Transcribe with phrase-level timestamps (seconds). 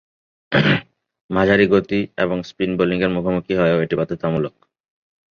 [1.29, 4.55] মাঝারি গতি এবং স্পিন বোলিংয়ের মুখোমুখি হয়েও এটি বাধ্যতামূলক।